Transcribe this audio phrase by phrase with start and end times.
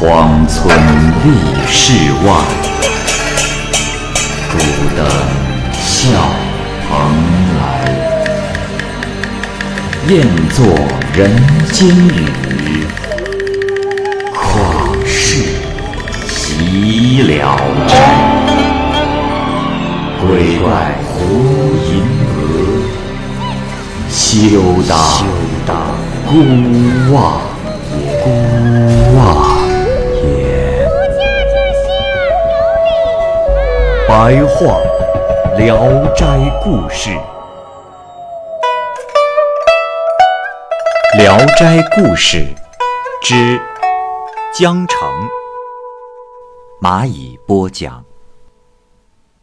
[0.00, 0.72] 荒村
[1.24, 1.28] 立
[1.66, 1.92] 世
[2.24, 2.30] 外，
[4.52, 4.56] 孤
[4.96, 5.04] 灯
[5.72, 5.98] 笑
[6.88, 6.88] 蓬
[7.58, 7.60] 莱。
[10.06, 10.64] 雁作
[11.12, 11.18] 人
[11.72, 12.86] 间雨，
[14.32, 15.42] 旷世
[16.28, 17.58] 岂了
[17.88, 17.92] 斋。
[20.20, 21.10] 鬼怪胡
[21.90, 21.90] 银
[22.36, 22.38] 娥，
[24.08, 24.16] 休
[25.66, 25.74] 当
[26.24, 26.30] 孤
[27.12, 27.40] 望
[34.08, 34.80] 白话
[35.58, 35.76] 《聊
[36.14, 36.24] 斋
[36.64, 37.10] 故事》，
[41.18, 42.38] 《聊斋故事》
[43.22, 43.60] 之
[44.54, 44.98] 江城，
[46.80, 48.02] 蚂蚁播讲。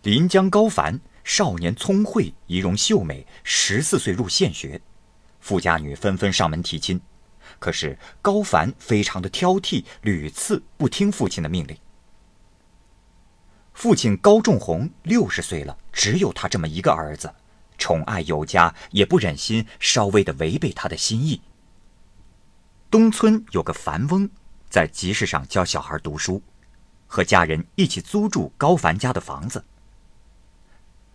[0.01, 4.81] 临江高凡少年聪慧，仪容秀美，十四岁入县学，
[5.41, 6.99] 富家女纷纷上门提亲。
[7.59, 11.77] 可是高凡非常的挑剔，屡次不听父亲的命令。
[13.76, 17.31] 父亲高仲宏六十岁了，只有他这么一个儿子，
[17.77, 21.41] 宠爱有加，也不忍心稍微的违背他的心意。
[22.90, 24.29] 东村有个樊翁，
[24.70, 26.41] 在集市上教小孩读书，
[27.05, 29.63] 和家人一起租住高凡家的房子。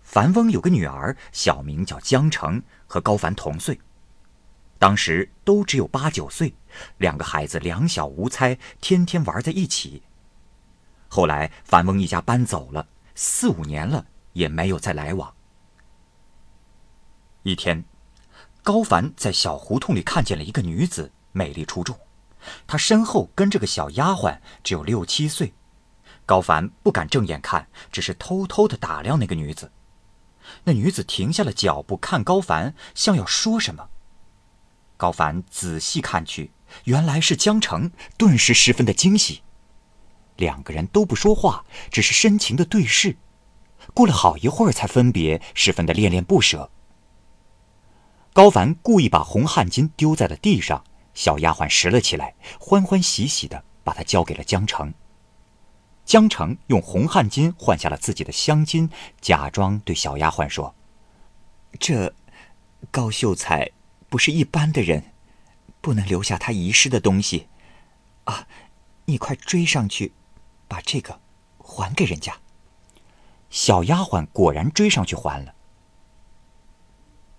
[0.03, 3.81] 樊翁有个女儿，小名叫江澄，和高凡同岁。
[4.78, 6.55] 当时都只有八九岁，
[6.98, 10.03] 两个孩子两小无猜，天天玩在一起。
[11.12, 15.34] 后来樊翁一家搬走了，四五年了也没有再来往。
[17.42, 17.84] 一天，
[18.62, 21.98] 高凡在小胡同里看见了一个女子，美丽出众。
[22.64, 25.53] 她身后跟着个小丫鬟，只有六七岁。
[26.25, 29.72] 高凡不敢正眼看，只是偷偷的打量那个女子。
[30.62, 33.88] 那女子停下了脚步，看高凡，像要说什么。
[34.97, 36.53] 高凡仔细看去，
[36.84, 39.42] 原来是江澄，顿时十分的惊喜。
[40.41, 43.16] 两个人都不说话，只是深情的对视。
[43.94, 46.70] 过了好一会儿才分别，十分的恋恋不舍。
[48.32, 50.82] 高凡故意把红汗巾丢在了地上，
[51.15, 54.92] 小丫鬟拾了起来，欢欢喜喜的把它交给了江澄。
[56.04, 58.88] 江澄用红汗巾换下了自己的香巾，
[59.20, 60.75] 假装对小丫鬟说
[61.78, 62.15] ：“这
[62.91, 63.70] 高秀才
[64.09, 65.12] 不是一般的人，
[65.81, 67.48] 不能留下他遗失的东西。
[68.25, 68.47] 啊，
[69.06, 70.12] 你快追上去，
[70.70, 71.20] 把这个
[71.58, 72.32] 还给人家。”
[73.50, 75.53] 小丫鬟果然追上去还了。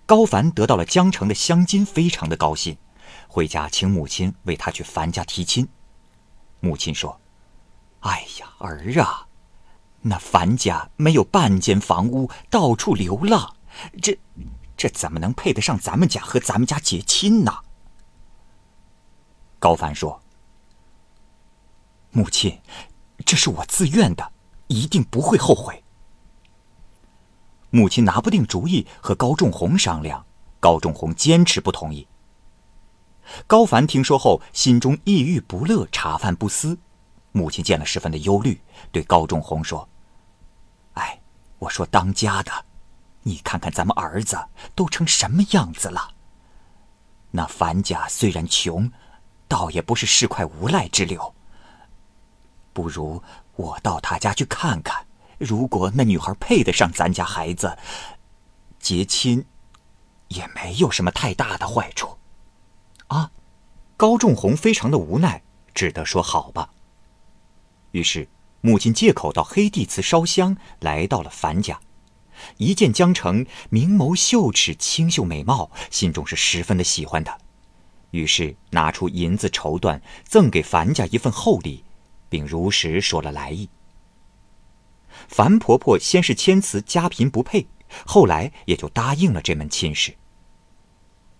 [0.05, 2.77] 高凡得到了江城的香金，非常的高兴，
[3.29, 5.69] 回家请母亲为他去樊家提亲。
[6.59, 7.19] 母亲说。
[8.01, 9.27] 哎呀，儿啊，
[10.01, 13.55] 那樊家没有半间房屋，到处流浪，
[14.01, 14.17] 这
[14.75, 17.59] 这怎么能配得上咱们家和咱们家结亲呢？
[19.59, 20.19] 高凡说
[22.09, 22.59] ：“母亲，
[23.25, 24.31] 这是我自愿的，
[24.67, 25.83] 一定不会后悔。”
[27.69, 30.25] 母亲拿不定主意，和高仲宏商量，
[30.59, 32.07] 高仲宏坚持不同意。
[33.47, 36.77] 高凡听说后，心中抑郁不乐，茶饭不思。
[37.31, 38.61] 母亲见了，十分的忧虑，
[38.91, 39.87] 对高仲宏说
[40.95, 41.21] ：“哎，
[41.59, 42.51] 我说当家的，
[43.23, 44.37] 你看看咱们儿子
[44.75, 46.09] 都成什么样子了。
[47.31, 48.91] 那樊家虽然穷，
[49.47, 51.33] 倒也不是市侩无赖之流。
[52.73, 53.21] 不如
[53.55, 55.05] 我到他家去看看，
[55.37, 57.77] 如果那女孩配得上咱家孩子，
[58.79, 59.45] 结亲
[60.29, 62.17] 也没有什么太大的坏处。”
[63.07, 63.31] 啊，
[63.97, 65.43] 高仲宏非常的无奈，
[65.73, 66.69] 只得说：“好吧。”
[67.91, 68.29] 于是，
[68.61, 71.79] 母亲借口到黑地祠烧香，来到了樊家。
[72.57, 77.37] 一见江澄明眸秀齿、清秀美貌，心中是十分的喜欢他。
[78.11, 81.83] 于是拿出银子绸缎，赠给樊家一份厚礼，
[82.31, 83.69] 并如实说了来意。
[85.27, 87.67] 樊婆婆先是谦辞家贫不配，
[88.05, 90.15] 后来也就答应了这门亲事。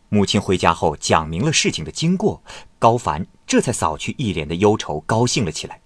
[0.09, 2.43] 母亲回家后讲明了事情的经过，
[2.77, 5.81] 高凡这才扫去一脸的忧愁，高兴了起来。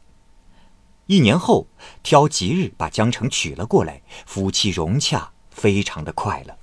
[1.06, 1.68] 一年后，
[2.02, 6.58] 挑吉日把江澄娶了过来，夫妻融洽，非常的快乐。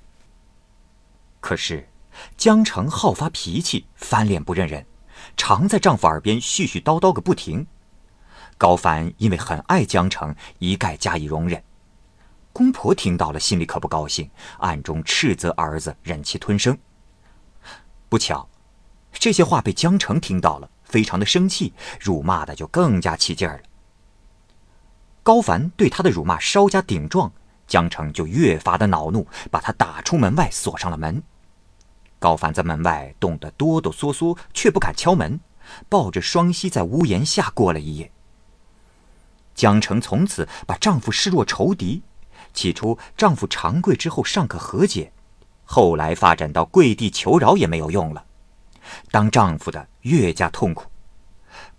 [1.39, 1.87] 可是，
[2.35, 4.85] 江澄好发脾气，翻脸不认人，
[5.37, 7.65] 常在丈夫耳边絮絮叨叨个不停。
[8.57, 11.61] 高凡因为很爱江城，一概加以容忍。
[12.51, 14.29] 公婆听到了，心里可不高兴，
[14.59, 16.77] 暗中斥责儿子忍气吞声。
[18.07, 18.47] 不巧，
[19.11, 23.63] 这些话被江城听到了，非常的生气，辱骂的就更加起劲儿了。
[25.23, 27.31] 高凡对他的辱骂稍加顶撞，
[27.65, 31.23] 江城就越发的恼怒，把他打出门外，锁上了门。
[32.19, 35.39] 高凡在门外冻得哆哆嗦嗦，却不敢敲门，
[35.89, 38.11] 抱着双膝在屋檐下过了一夜。
[39.55, 42.01] 江城从此把丈夫视若仇敌。
[42.53, 45.11] 起初，丈夫长跪之后尚可和解，
[45.63, 48.25] 后来发展到跪地求饶也没有用了。
[49.09, 50.85] 当丈夫的越加痛苦，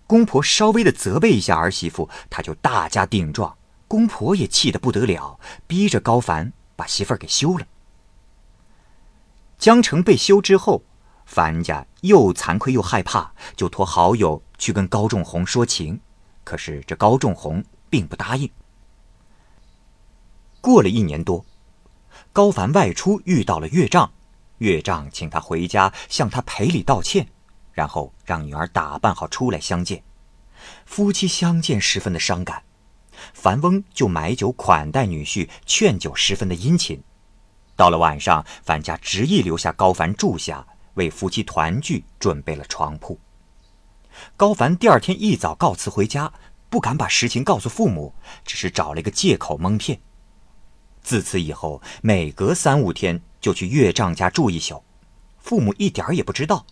[0.07, 3.55] 公婆稍微的责备一下儿媳妇，他就大加顶撞。
[3.87, 7.65] 公婆也气得不得了，逼着高凡把媳妇儿给休了。
[9.57, 10.83] 江城被休之后，
[11.25, 16.01] 樊家又惭愧又害怕，就托好友去跟高仲宏说情。
[16.45, 18.49] 可是这高仲宏并不答应。
[20.61, 21.45] 过了一年多，
[22.31, 24.09] 高凡外出遇到了岳丈，
[24.59, 27.27] 岳丈请他回家向他赔礼道歉，
[27.73, 30.01] 然后让女儿打扮好出来相见。
[30.85, 32.63] 夫妻相见十分的伤感，
[33.33, 37.03] 樊翁就买酒款待女婿，劝酒十分的殷勤。
[37.75, 43.19] 到了晚上，樊家执意留下高凡住下，为夫妻团聚准备了床铺。
[44.37, 46.31] 高凡第二天一早告辞回家，
[46.69, 48.13] 不敢把实情告诉父母，
[48.43, 49.99] 只是找了一个借口蒙骗。
[51.01, 54.83] 自此以后，每隔三五天就去岳丈家住一宿，
[55.37, 56.65] 父母一点儿也不知道。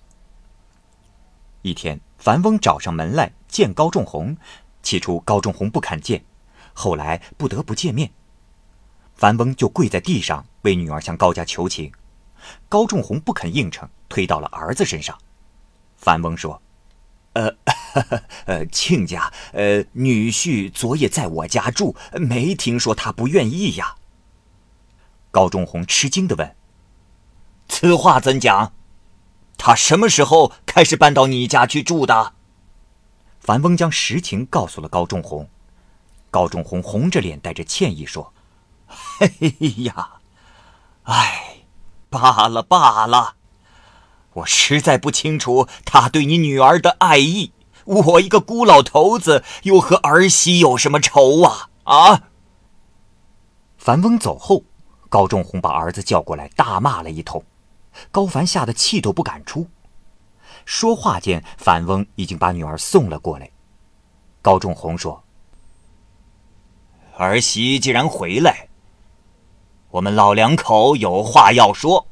[1.61, 4.35] 一天，樊翁找上门来见高仲宏，
[4.81, 6.25] 起初高仲宏不肯见，
[6.73, 8.11] 后来不得不见面。
[9.15, 11.91] 樊翁就跪在地上为女儿向高家求情，
[12.67, 15.17] 高仲宏不肯应承，推到了儿子身上。
[15.95, 16.59] 樊翁说
[17.33, 17.55] ：“呃，
[18.45, 23.95] 呃，亲家，呃，女婿昨夜在我家住，没听说他不愿意呀。”
[25.31, 26.55] 高仲宏吃惊的问
[27.67, 28.73] ：“此话怎讲？
[29.57, 32.33] 他什么时候开始搬到你家去住的？”
[33.39, 35.49] 樊翁将实情告诉了高仲宏。
[36.29, 38.33] 高仲宏红着脸，带着歉意说
[39.19, 39.29] ：“嘿
[39.83, 40.13] 呀，
[41.03, 41.57] 哎，
[42.09, 43.35] 罢了罢了，
[44.33, 47.51] 我实在不清楚他对你女儿的爱意。
[47.85, 51.69] 我一个孤老头子，又和儿媳有什么仇啊？
[51.83, 52.23] 啊！”
[53.77, 54.63] 樊翁走后。
[55.09, 57.43] 高仲宏把儿子叫过来，大骂了一通。
[58.09, 59.67] 高凡吓得气都不敢出。
[60.65, 63.51] 说话间，樊翁已经把女儿送了过来。
[64.41, 65.23] 高仲宏说
[67.15, 68.69] ：“儿媳既然回来，
[69.91, 72.07] 我们老两口有话要说。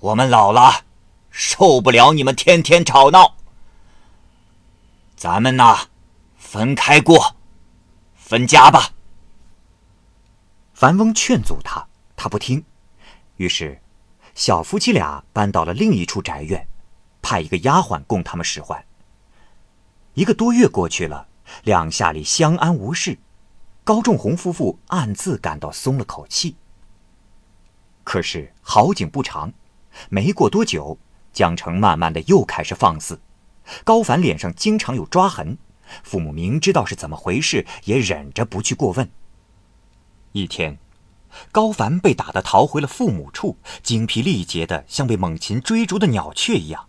[0.00, 0.84] 我们老了，
[1.30, 3.34] 受不了你们天天吵闹。
[5.16, 5.88] 咱们呐，
[6.36, 7.36] 分开过，
[8.14, 8.92] 分家吧。”
[10.74, 12.62] 樊翁劝阻他，他不听，
[13.36, 13.80] 于是，
[14.34, 16.68] 小夫妻俩搬到了另一处宅院，
[17.22, 18.84] 派一个丫鬟供他们使唤。
[20.12, 21.26] 一个多月过去了，
[21.64, 23.18] 两下里相安无事，
[23.82, 26.54] 高仲宏夫妇暗自感到松了口气。
[28.04, 29.50] 可是好景不长，
[30.08, 30.98] 没过多久，
[31.32, 33.20] 江城慢慢的又开始放肆，
[33.84, 35.58] 高凡脸上经常有抓痕，
[36.02, 39.08] 父母明知道是怎么回事，也忍着不去过问。
[40.32, 40.78] 一天，
[41.50, 46.86] 高凡被打得逃回了父母处，精疲力竭的像被猛禽追逐的鸟雀一样。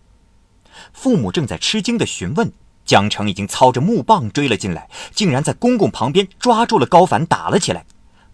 [0.92, 2.52] 父母正在吃惊的询问，
[2.84, 7.84] 江城已经操着木棒追了进来，竟然在公公旁边抓住了高凡，打了起来。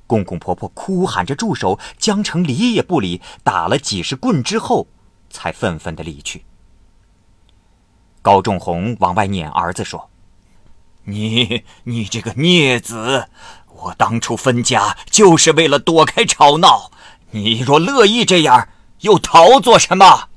[0.06, 4.86] 公公婆婆哭喊着住手，江城理也不理，打了几十棍之后，
[5.30, 6.44] 才愤愤的离去。
[8.22, 10.10] 高仲宏往外撵儿子说
[11.04, 13.28] ：“你，你这个孽子！”
[13.76, 16.90] 我当初分家就是为了躲开吵闹，
[17.32, 18.68] 你若乐意这样，
[19.00, 20.28] 又逃做什么？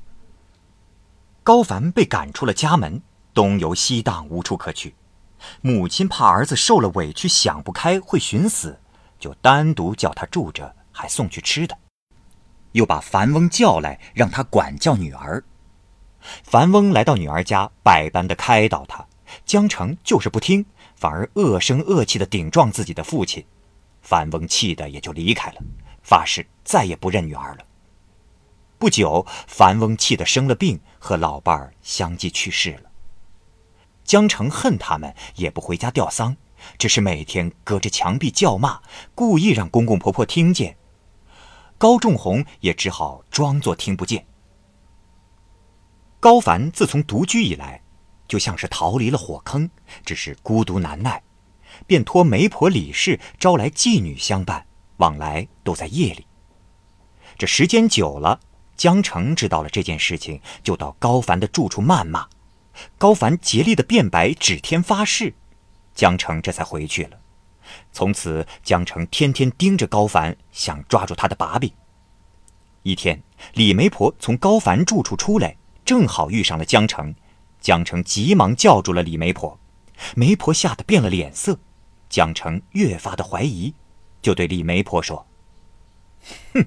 [1.42, 3.00] 高凡被赶出了家门，
[3.32, 4.96] 东游西荡，无处可去。
[5.60, 8.80] 母亲怕儿子受了委屈想不开会寻死，
[9.18, 11.76] 就单独叫他住着，还送去吃的，
[12.72, 15.42] 又把樊翁叫来，让他管教女儿。
[16.42, 19.06] 樊翁来到女儿家，百般的开导她，
[19.44, 20.64] 江城就是不听。
[20.96, 23.44] 反而恶声恶气的顶撞自己的父亲，
[24.02, 25.62] 樊翁气得也就离开了，
[26.02, 27.64] 发誓再也不认女儿了。
[28.78, 32.90] 不久，樊翁气得生了病，和老伴儿相继去世了。
[34.02, 36.36] 江城恨他们，也不回家吊丧，
[36.78, 38.80] 只是每天隔着墙壁叫骂，
[39.14, 40.76] 故意让公公婆婆听见。
[41.76, 44.26] 高仲宏也只好装作听不见。
[46.20, 47.82] 高凡自从独居以来。
[48.28, 49.70] 就像是逃离了火坑，
[50.04, 51.22] 只是孤独难耐，
[51.86, 54.66] 便托媒婆李氏招来妓女相伴，
[54.98, 56.26] 往来都在夜里。
[57.38, 58.38] 这时间久了，
[58.76, 62.28] 江城知道了这件事情，就到高凡的住处谩骂。
[62.98, 65.32] 高凡竭力的辩白，指天发誓，
[65.98, 67.18] 江城这才回去了。
[67.90, 71.72] 从此，江城天天盯着高凡，想抓住他的把柄。
[72.84, 73.20] 一天，
[73.54, 77.12] 李媒婆从高凡住处出来，正好遇上了江城。
[77.60, 79.58] 江澄急忙叫住了李媒婆，
[80.14, 81.58] 媒婆吓得变了脸色，
[82.08, 83.74] 江澄越发的怀疑，
[84.22, 85.26] 就对李媒婆说
[86.54, 86.64] ：“哼，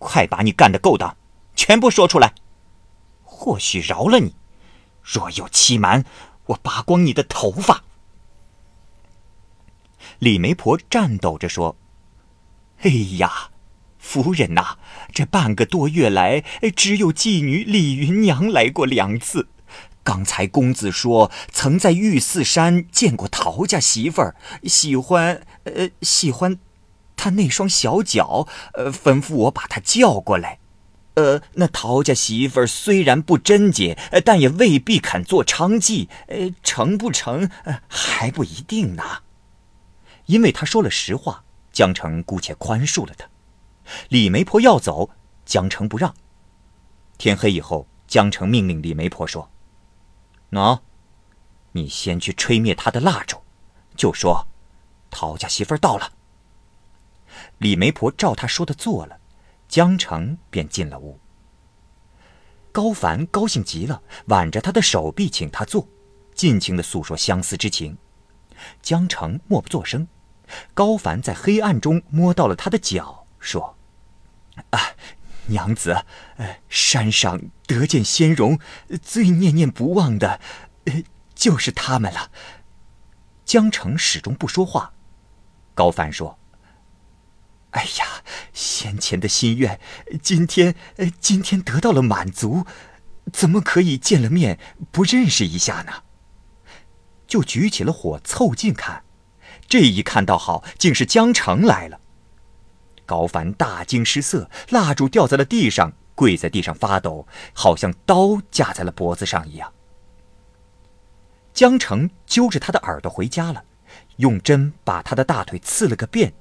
[0.00, 1.16] 快把你干的勾当
[1.54, 2.34] 全部说出来，
[3.22, 4.30] 或许饶了你；
[5.00, 6.04] 若有欺瞒，
[6.46, 7.84] 我拔光你的头发。”
[10.22, 11.74] 李媒婆颤抖着说
[12.82, 13.50] ：“哎呀，
[13.98, 14.76] 夫人呐，
[15.12, 16.44] 这半个多月来，
[16.76, 19.48] 只有妓女李云娘来过两次。
[20.04, 26.56] 刚才公子说曾在玉寺山见过陶家媳妇儿，喜欢，呃，喜欢
[27.16, 30.60] 她那双小脚，呃，吩咐我把她叫过来。
[31.14, 37.50] 呃，那陶家媳妇儿虽然不贞洁，但也未必肯做娼妓，呃，成不成，
[37.88, 39.02] 还不一定呢。”
[40.32, 43.28] 因为他说了实话，江城姑且宽恕了他。
[44.08, 45.10] 李媒婆要走，
[45.44, 46.14] 江城不让。
[47.18, 49.50] 天黑以后，江城命令李媒婆说
[50.50, 50.80] ：“喏，
[51.72, 53.42] 你先去吹灭他的蜡烛，
[53.94, 54.48] 就说
[55.10, 56.10] 陶家媳妇到了。”
[57.58, 59.20] 李媒婆照他说的做了，
[59.68, 61.20] 江城便进了屋。
[62.72, 65.86] 高凡高兴极了，挽着他的手臂请他坐，
[66.34, 67.98] 尽情的诉说相思之情。
[68.80, 70.08] 江城默不作声，
[70.74, 73.76] 高凡在黑暗中摸到了他的脚，说
[74.70, 74.80] ：“啊，
[75.46, 76.04] 娘子，
[76.36, 78.58] 呃，山上得见仙容，
[79.02, 80.40] 最念念不忘的，
[81.34, 82.30] 就是他们了。”
[83.44, 84.94] 江城始终不说话。
[85.74, 86.38] 高凡说
[87.72, 89.80] ：“哎呀，先前的心愿，
[90.22, 90.74] 今天，
[91.18, 92.66] 今天得到了满足，
[93.32, 94.58] 怎么可以见了面
[94.90, 96.04] 不认识一下呢？”
[97.26, 99.04] 就举起了火，凑近看，
[99.68, 102.00] 这一看倒好，竟是江城来了。
[103.06, 109.72] 高凡大惊失色，蜡烛掉在了地上，跪在地上发抖，好像刀架在了脖子上一样。
[111.52, 113.64] 江城揪着他的耳朵回家了，
[114.16, 116.32] 用针把他的大腿刺了个遍，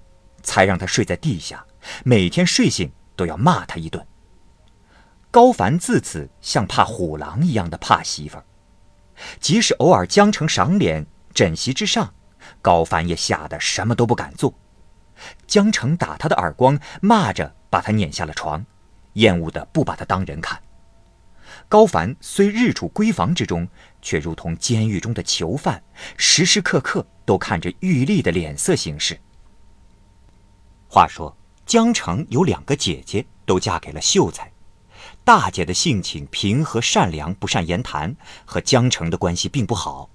[0.43, 1.65] 才让他睡在地下，
[2.03, 4.05] 每天睡醒都要骂他一顿。
[5.29, 8.45] 高凡自此像怕虎狼一样的怕媳妇儿。
[9.39, 12.13] 即使偶尔江城赏脸，枕席之上，
[12.61, 14.53] 高凡也吓得什么都不敢做。
[15.45, 18.65] 江城打他的耳光，骂着把他撵下了床，
[19.13, 20.59] 厌恶的不把他当人看。
[21.67, 23.67] 高凡虽日处闺房之中，
[24.01, 25.83] 却如同监狱中的囚犯，
[26.17, 29.19] 时时刻刻都看着玉丽的脸色行事。
[30.87, 34.51] 话说江城有两个姐姐，都嫁给了秀才。
[35.23, 38.15] 大姐的性情平和善良，不善言谈，
[38.45, 40.09] 和江城的关系并不好。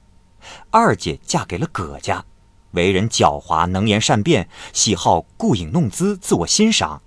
[0.71, 2.25] 二姐嫁给了葛家，
[2.73, 7.03] 为人狡猾，能言善辩，喜好顾影弄姿，自我欣赏。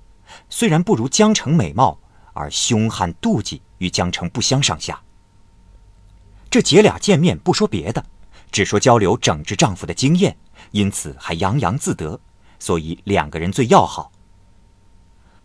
[0.49, 1.99] 虽然不如江城美貌，
[2.33, 5.01] 而凶悍妒忌与江城不相上下。
[6.49, 8.05] 这姐俩见面不说别的，
[8.51, 10.37] 只说交流整治丈夫的经验，
[10.71, 12.19] 因此还洋洋自得，
[12.59, 14.11] 所以两个人最要好。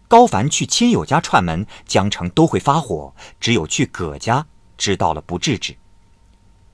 [0.06, 4.46] 高凡去亲友家串门，江城都会发火；只有去葛家，
[4.76, 5.76] 知道了不制止。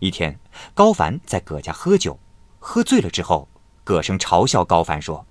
[0.00, 0.38] 一天，
[0.74, 2.18] 高凡在葛家喝酒，
[2.58, 3.48] 喝醉了之后，
[3.84, 5.26] 葛生嘲笑高凡说：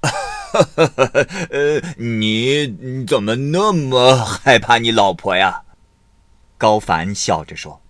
[1.50, 5.62] “呃，你怎么那么害怕你老婆呀？”
[6.58, 7.82] 高凡笑着说：“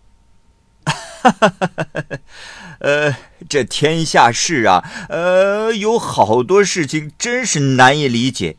[2.81, 3.17] 呃，
[3.49, 8.57] 这天下事啊，呃，有好多事情真是难以理解。”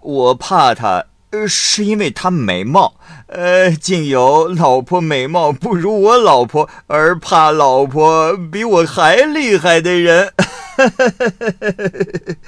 [0.00, 2.94] 我怕她，呃，呃是因为她美貌，
[3.26, 10.32] 呃，竟有老婆美貌不如我老婆，而怕老婆比我还厉害的人。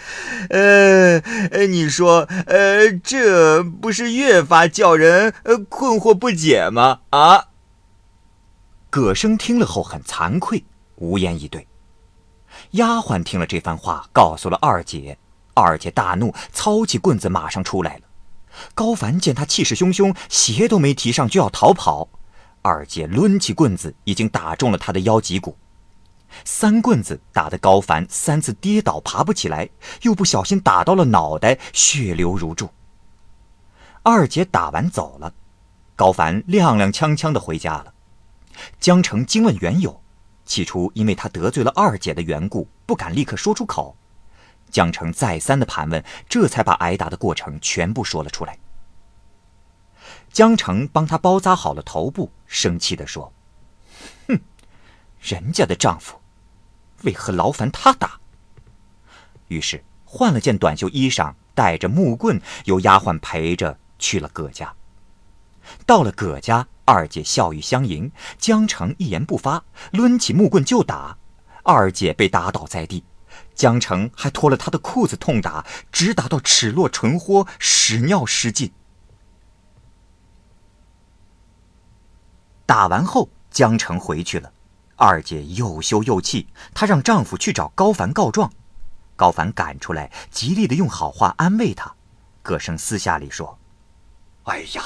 [0.50, 1.20] 呃，
[1.66, 5.34] 你说，呃，这不是越发叫人
[5.68, 7.00] 困惑不解吗？
[7.10, 7.46] 啊？
[8.88, 10.64] 葛生听了后很惭愧，
[10.96, 11.66] 无言以对。
[12.72, 15.18] 丫鬟听了这番话，告诉了二姐。
[15.54, 18.02] 二姐大怒，操起棍子马上出来了。
[18.74, 22.08] 高凡见他气势汹汹，鞋都没提上就要逃跑。
[22.62, 25.56] 二姐抡起棍子，已经打中了他的腰脊骨。
[26.44, 29.68] 三棍子打得高凡三次跌倒，爬不起来，
[30.02, 32.68] 又不小心打到了脑袋，血流如注。
[34.02, 35.32] 二姐打完走了，
[35.96, 37.92] 高凡踉踉跄跄的回家了。
[38.78, 40.00] 江城惊问缘由，
[40.44, 43.96] 起初因为他得罪了二姐的缘故，不敢立刻说出口。
[44.70, 48.58] 江城再三的盘问，这才把挨打的过程全部说了出来。
[50.32, 53.32] 江城帮他包扎好了头部，生气地说
[54.28, 54.40] ：“哼，
[55.20, 56.20] 人家的丈夫，
[57.02, 58.20] 为何劳烦他打？”
[59.48, 64.72] 于是换了件短袖衣裳，带着木棍，由丫鬟陪着去了葛家。
[65.84, 71.16] 到了葛家，二姐笑语相迎，江城一言不发，抡起木棍就打。
[71.62, 73.04] 二姐被打倒在地，
[73.60, 78.72] 江城还脱了她的裤子痛打，直打到齿落唇豁，屎尿失禁。
[82.64, 84.50] 打完后，江城回去了，
[84.96, 88.50] 二姐又羞又气，她让丈夫去找高凡告状。
[89.14, 91.94] 高凡赶出来，极力的用好话安慰她。
[92.40, 93.58] 葛生私下里说
[94.44, 94.82] ：“哎呀，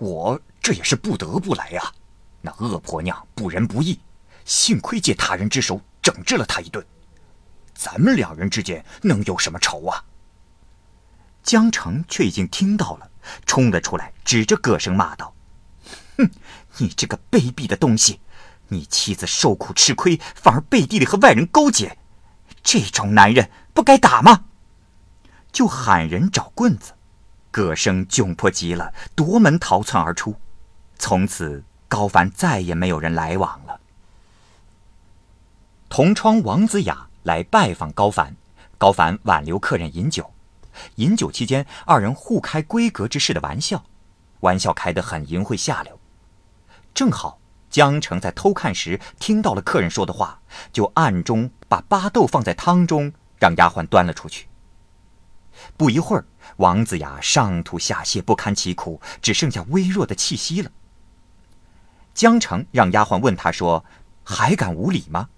[0.00, 1.92] 我这也是不得不来呀。
[2.40, 4.00] 那恶婆娘不仁不义，
[4.44, 6.84] 幸亏借他人之手整治了她一顿。
[7.76, 10.04] 咱们两人之间能有什么仇啊？”
[11.44, 13.10] 江城却已经听到了，
[13.46, 15.32] 冲了出来，指着葛生骂道
[16.18, 16.30] ：“哼，
[16.78, 18.20] 你这个卑鄙的东西！
[18.68, 21.96] 你妻子受苦吃亏，反而背地里和外人勾结，
[22.64, 24.46] 这种男人不该打吗？”
[25.52, 26.94] 就喊人找棍子。
[27.52, 30.34] 葛生窘迫极了，夺门逃窜而出。
[30.98, 33.80] 从此，高凡再也没有人来往了。
[35.88, 38.36] 同窗王子雅来拜访高凡，
[38.78, 40.32] 高凡挽留客人饮酒。
[40.94, 43.84] 饮酒期间，二人互开闺阁之事的玩笑，
[44.40, 45.98] 玩笑开得很淫秽下流。
[46.94, 50.40] 正好江城在偷看时听到了客人说的话，
[50.72, 54.46] 就暗中把巴豆放在汤中，让丫鬟端了出去。
[55.76, 56.24] 不一会儿，
[56.58, 60.70] 王子雅上吐下泻，不堪其苦，只剩下微弱的气息了。
[62.14, 63.84] 江城让丫鬟问他说
[64.22, 65.28] ：“还敢无礼吗？”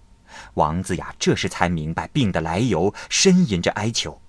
[0.55, 4.21] 王子雅这时才明白病的来由，呻吟着哀求。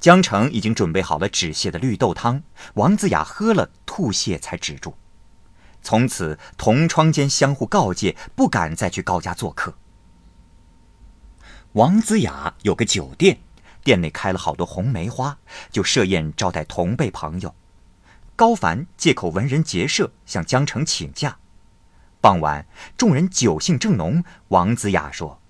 [0.00, 2.42] 江城已经准备好了止泻的绿豆汤，
[2.74, 4.94] 王子雅喝了，吐泻才止住。
[5.82, 9.74] 从此，同窗间相互告诫，不敢再去高家做客。
[11.72, 13.38] 王子雅有个酒店。
[13.82, 15.36] 店内开了好多红梅花，
[15.70, 17.54] 就设宴招待同辈朋友。
[18.34, 21.36] 高凡借口文人结社，向江城请假。
[22.24, 25.42] 傍晚，众人酒兴正浓，王子雅说：“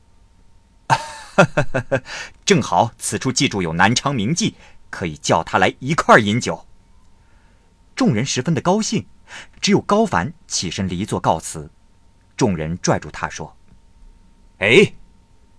[2.44, 4.54] 正好此处记住有南昌名妓，
[4.90, 6.66] 可以叫他来一块饮酒。”
[7.94, 9.06] 众人十分的高兴，
[9.60, 11.70] 只有高凡起身离座告辞。
[12.36, 13.56] 众人拽住他说
[14.58, 14.94] ：“哎，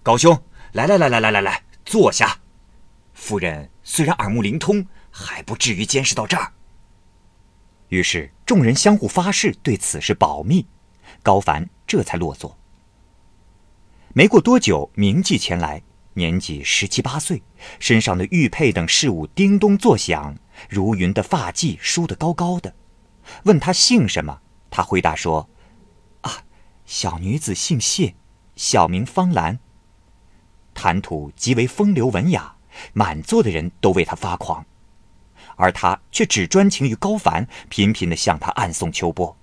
[0.03, 2.39] 高兄，来来来来来来来，坐下。”
[3.15, 6.51] 夫人虽然耳目灵通，还不至于监视到这儿。
[7.87, 10.67] 于是众人相互发誓对此事保密，
[11.25, 12.55] 高凡这才落座。
[14.13, 15.81] 没过多久，名妓前来，
[16.13, 17.41] 年纪十七八岁，
[17.79, 20.37] 身上的玉佩等饰物叮咚作响，
[20.69, 22.75] 如云的发髻梳得高高的。
[23.45, 25.49] 问他姓什么，他回答说
[26.21, 26.43] ：“啊，
[26.85, 28.13] 小女子姓谢，
[28.55, 29.57] 小名方兰。”
[30.75, 32.51] 谈吐极为风流文雅。
[32.91, 34.65] 满座的人都为他发狂，
[35.55, 39.37] 而他却只专情于高凡，频频地向他暗送秋波。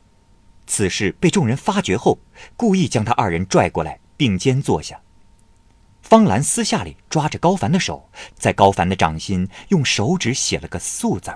[0.66, 2.18] 此事被众人发觉后，
[2.57, 5.01] 故意将他二人拽过来并肩坐下。
[6.01, 11.33] 方兰私下里抓着高凡的手，在高凡的掌心用手指写了个“素”字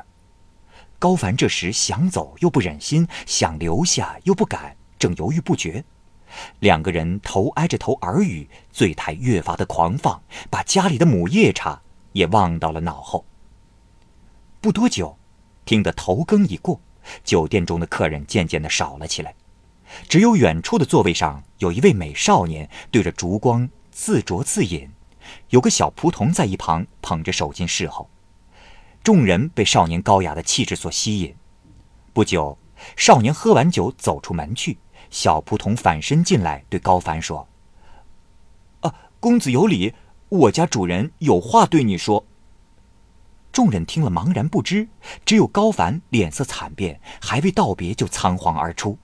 [0.99, 5.85] 高凡这时想走又不忍心，想留下又不敢，正犹豫不决。
[6.61, 11.83] 两个人头挨着头耳语，醉态越发的狂放，把家里的母夜叉。
[12.13, 13.27] 也忘到了脑后。
[14.63, 15.19] 不多久，
[15.67, 16.81] 听得头更已过，
[17.25, 19.35] 酒店中的客人渐渐的少了起来，
[20.09, 24.91] 只有远处的座位上有一位美少年对着烛光自酌自饮，
[25.51, 28.09] 有个小仆童在一旁捧着手巾侍候。
[29.03, 31.35] 众人被少年高雅的气质所吸引。
[32.13, 32.59] 不久，
[32.97, 34.79] 少年喝完酒走出门去，
[35.11, 37.49] 小仆童反身进来对高凡说
[38.81, 39.95] ：“啊，公子有礼。”
[40.29, 42.27] 我家主人有话对你说。
[43.57, 44.87] 众人听了茫然不知，
[45.25, 48.99] 只有高凡脸色惨变，还未道别就仓皇而出。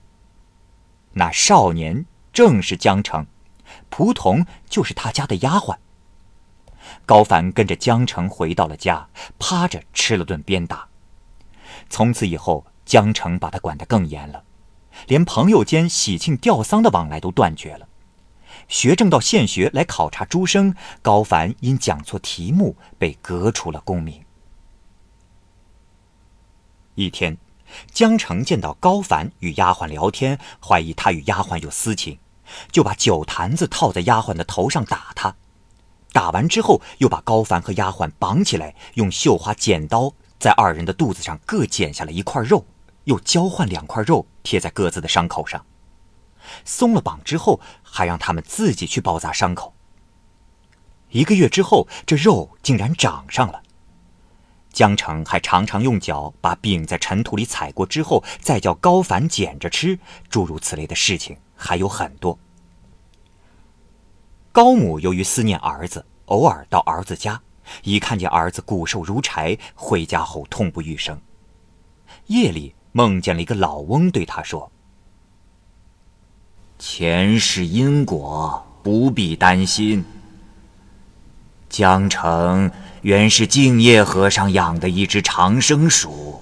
[1.13, 3.25] 那少年正是江城，
[3.89, 5.77] 仆童就是他家的丫鬟。
[7.03, 10.87] 高凡跟着江城回到了家，趴着吃了顿鞭打。
[11.89, 14.43] 从此以后，江城把他管得更严了，
[15.07, 17.87] 连朋友间喜庆吊丧的往来都断绝了。
[18.67, 24.22] 学政到县学来考察诸生，高凡因讲错题目被革除了功名。
[26.95, 27.37] 一天，
[27.91, 32.19] 江城见到高凡与丫鬟聊天，怀疑他与丫鬟有私情，
[32.71, 35.35] 就把酒坛子套在丫鬟的头上打他。
[36.11, 42.63] 打完之后，又把高凡和丫鬟绑起来，用绣花剪刀在二人的肚子上各剪下了一块肉，
[43.05, 45.65] 又交换两块肉贴在各自的伤口上。
[46.63, 49.73] 松了绑之后，还让他们自己去包扎伤口。
[51.09, 53.62] 一个月之后，这肉竟然长上了。
[54.73, 59.97] 江城还常常用脚把饼在尘土里踩过之后，再叫高凡捡着吃，
[60.29, 62.37] 诸如此类的事情还有很多。
[64.51, 67.39] 高母由于思念儿子，偶尔到儿子家，
[67.83, 71.21] 一看见儿子骨瘦如柴，回家后痛不欲生。
[72.27, 74.71] 夜里梦见了一个老翁，对他说
[76.79, 80.03] ：“前世因果，不必担心。
[81.73, 82.69] 江城。”
[83.03, 86.41] 原是净业和尚养的一只长生鼠。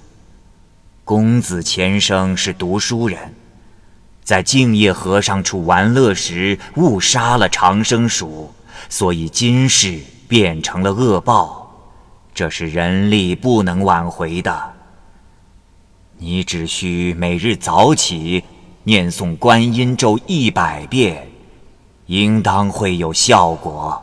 [1.04, 3.34] 公子前生是读书人，
[4.22, 8.54] 在净业和尚处玩乐时误杀了长生鼠，
[8.88, 11.68] 所以今世变成了恶报，
[12.32, 14.74] 这是人力不能挽回的。
[16.18, 18.44] 你只需每日早起
[18.84, 21.26] 念诵观音咒一百遍，
[22.06, 24.00] 应当会有效果。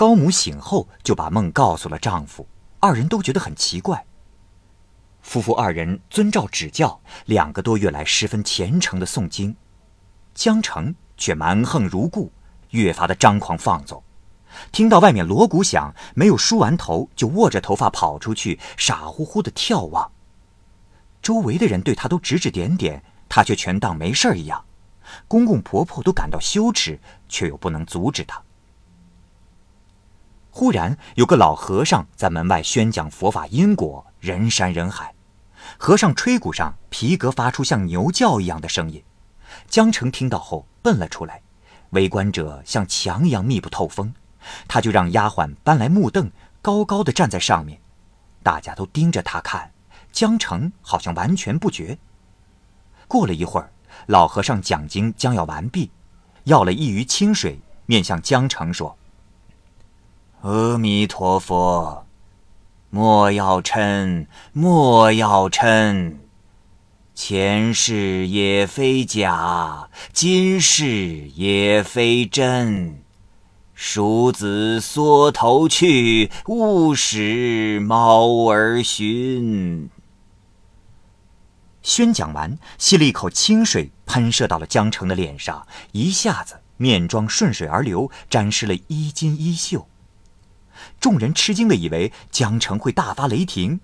[0.00, 4.02] 高母醒后就把梦告诉了丈夫，二人都觉得很奇怪。
[5.20, 9.54] 夫妇二人遵照指教，两个多月来十分虔诚的诵经，
[10.32, 12.32] 江城却蛮横如故，
[12.70, 14.02] 越发的张狂放纵。
[14.72, 20.10] 听到外面锣鼓响，没有梳完头就握着头发跑出去，傻乎乎的眺望。
[21.20, 24.64] 周围的人对他都指指点点，他却全当没事一样。
[25.28, 28.42] 公公婆婆都感到羞耻，却又不能阻止他。
[30.60, 35.14] 忽然有个老和尚在门外宣讲佛法因果，人山人海。
[35.78, 39.02] 和尚吹鼓上皮革发出像牛叫一样的声音。
[39.70, 41.40] 江城听到后奔了出来，
[41.92, 44.12] 围观者像墙一样密不透风，
[44.68, 47.80] 他就让丫鬟搬来木凳，高高的站在上面。
[48.42, 49.72] 大家都盯着他看，
[50.12, 51.96] 江城好像完全不觉。
[53.08, 53.72] 过了一会儿，
[54.08, 55.90] 老和尚讲经将要完毕，
[56.44, 58.94] 要了一盂清水，面向江城说。
[60.42, 62.06] 阿弥陀佛，
[62.88, 66.16] 莫要嗔，莫要嗔。
[67.14, 73.02] 前世也非假，今世也非真。
[73.74, 79.90] 鼠子缩头去，勿使猫儿寻。
[81.82, 89.86] 宣讲完，吸了一口清水，喷射到了江城的脸上，一下子面妆顺水而流，沾湿了衣襟衣袖。
[91.00, 93.80] 众人吃惊的以为江城会大发雷霆，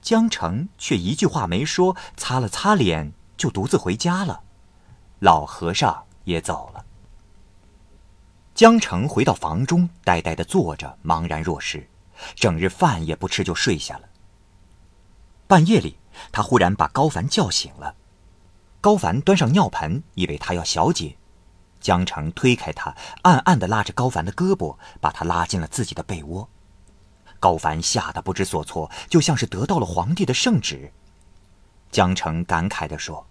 [0.00, 4.44] 江城却一句话没说，擦了擦脸就独自回家了。
[5.18, 6.84] 老和尚也走了。
[8.54, 11.88] 江城回到房中，呆呆的坐着，茫然若失，
[12.36, 14.08] 整日饭也不吃就睡下了。
[15.48, 15.98] 半夜里，
[16.30, 17.96] 他忽然把高凡叫醒了。
[18.80, 21.16] 高凡端上尿盆，以为他要小解。
[21.80, 26.48] 江城推开他，暗暗地拉着高凡的胳膊，把他拉进了自己的被窝。
[27.40, 30.92] 高凡吓得不知所措，就像是得到了皇帝的圣旨。
[31.90, 33.26] 江城感慨地说：“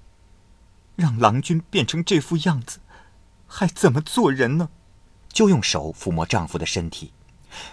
[0.96, 2.80] 让郎君变成这副样子，
[3.46, 4.70] 还怎么做人呢？”
[5.28, 7.14] 就用手抚摸丈夫的身体，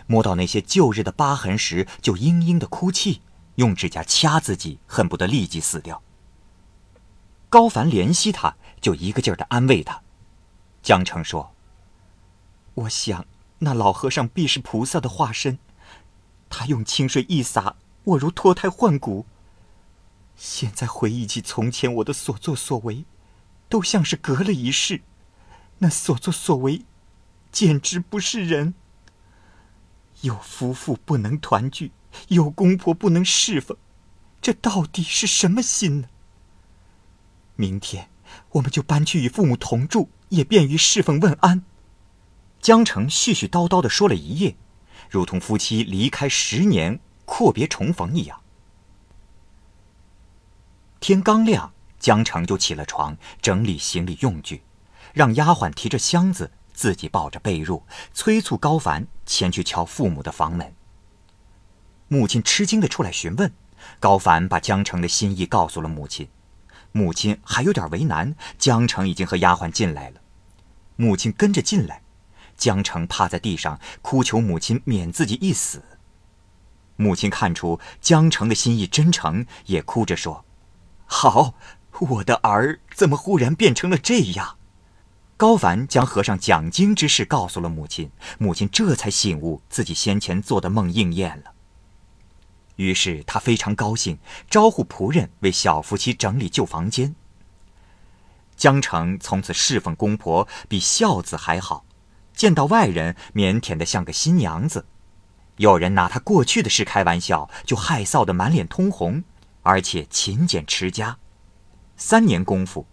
[0.07, 3.23] 摸到那些旧日的疤痕时，就嘤嘤的哭泣，
[3.55, 6.03] 用指甲掐自己，恨不得立即死掉。
[7.49, 10.03] 高凡怜惜他，就一个劲儿地安慰他。
[10.85, 11.55] 江澄说
[12.75, 13.27] ：“我想，
[13.61, 15.59] 那老和尚必是菩萨的化身。
[16.51, 19.25] 他用清水一洒，我如脱胎换骨。
[20.37, 23.07] 现在回忆起从前我的所作所为，
[23.71, 25.01] 都像是隔了一世。
[25.79, 26.85] 那所作所为，
[27.51, 28.75] 简直不是人。
[30.21, 31.93] 有夫妇不能团聚，
[32.29, 33.75] 有公婆不能侍奉，
[34.43, 36.09] 这到底是什么心呢？
[37.57, 38.11] 明天
[38.51, 41.63] 我们就搬去与父母同住。”也便于侍奉问安。
[42.61, 44.57] 江城絮絮叨叨的说了一夜，
[45.11, 48.41] 如同夫妻离开十年阔别重逢一样。
[51.01, 54.63] 天刚亮，江城就起了床，整理行李用具，
[55.13, 57.83] 让丫鬟提着箱子，自己抱着被褥，
[58.15, 60.75] 催促高凡前去敲父母的房门。
[62.09, 63.53] 母亲吃惊的出来询问，
[64.01, 66.29] 高凡把江城的心意告诉了母亲。
[66.93, 70.21] 母亲还有点为难，江城已经和丫鬟进来了。
[70.97, 72.03] 母亲跟着进来，
[72.57, 75.83] 江城趴在地上哭求母亲免自己一死。
[76.97, 80.45] 母亲看出江城的心意真诚，也哭着说
[81.07, 81.55] ：“好，
[81.99, 84.57] 我的儿怎么忽然变成了这样？”
[85.37, 91.53] 高凡将和尚讲经之事告诉了母亲，母亲这才醒悟自己先前做的梦应验了。
[92.77, 97.17] 于是他非常高兴，招呼仆人为小夫妻整理旧房间。
[98.57, 101.85] 江城从此侍奉公婆比孝子还好，
[102.35, 104.87] 见到外人腼腆的像个新娘子。
[105.57, 109.23] 有人拿他过去的事开玩笑，就害臊得满脸通红，
[109.63, 111.19] 而且勤俭持家。
[111.97, 112.87] 三年功夫，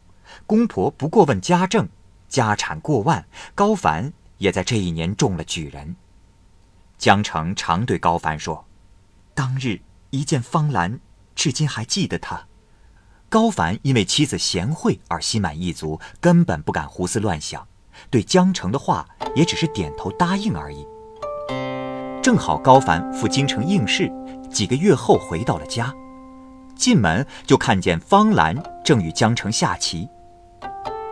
[0.45, 1.89] 公婆不过问家政，
[2.27, 5.95] 家产过万，高凡也在这一年中了举人。
[6.99, 8.67] 江城常对高凡说
[9.33, 10.99] ：“当日一见方兰，
[11.33, 12.45] 至今还记得他。”
[13.31, 17.65] 高凡因为妻子贤惠而心满意足，根本不敢胡思乱想，
[18.09, 20.85] 对江城的话也只是点头答应而已。
[22.21, 24.11] 正好高凡赴京城应试，
[24.51, 25.93] 几个月后回到了家，
[26.75, 30.09] 进门就看见方兰正与江城下棋。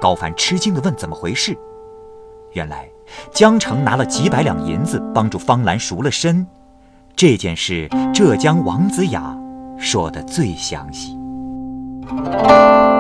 [0.01, 1.57] 高凡吃惊地问：“怎么回事？”
[2.51, 2.89] 原来
[3.31, 6.45] 江城拿了几百两银子帮助方兰赎了身，
[7.15, 9.33] 这件事浙江王子雅
[9.77, 11.17] 说的最详细。
[12.11, 12.98] Música